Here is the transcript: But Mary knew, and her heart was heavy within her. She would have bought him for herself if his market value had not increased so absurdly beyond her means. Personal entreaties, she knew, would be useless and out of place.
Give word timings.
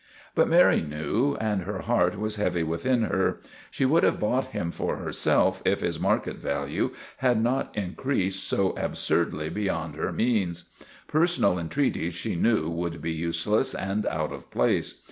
But 0.33 0.47
Mary 0.49 0.81
knew, 0.81 1.35
and 1.39 1.61
her 1.61 1.81
heart 1.81 2.17
was 2.17 2.37
heavy 2.37 2.63
within 2.63 3.03
her. 3.03 3.39
She 3.69 3.85
would 3.85 4.01
have 4.01 4.19
bought 4.19 4.47
him 4.47 4.71
for 4.71 4.95
herself 4.95 5.61
if 5.63 5.81
his 5.81 5.99
market 5.99 6.37
value 6.37 6.91
had 7.17 7.39
not 7.39 7.69
increased 7.77 8.43
so 8.43 8.71
absurdly 8.75 9.49
beyond 9.51 9.93
her 9.93 10.11
means. 10.11 10.63
Personal 11.05 11.59
entreaties, 11.59 12.15
she 12.15 12.35
knew, 12.35 12.67
would 12.67 12.99
be 12.99 13.11
useless 13.11 13.75
and 13.75 14.07
out 14.07 14.31
of 14.33 14.49
place. 14.49 14.99